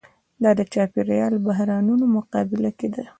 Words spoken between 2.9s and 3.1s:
ده.